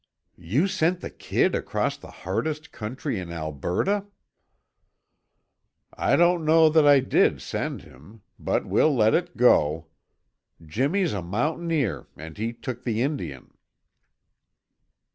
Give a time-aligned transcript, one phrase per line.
[0.39, 4.07] "You sent the kid across the hardest country in Alberta?"
[5.93, 9.89] "I don't know that I did send him; but we'll let it go.
[10.65, 13.53] Jimmy's a mountaineer and he took the Indian."